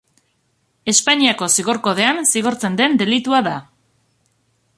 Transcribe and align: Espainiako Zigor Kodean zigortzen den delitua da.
Espainiako 0.93 1.49
Zigor 1.57 1.81
Kodean 1.89 2.25
zigortzen 2.31 2.79
den 2.81 3.01
delitua 3.03 3.47
da. 3.51 3.57